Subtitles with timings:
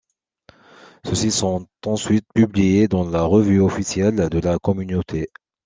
[1.05, 5.29] Ceux-ci sont ensuite publiés dans la revue officielle de la communauté.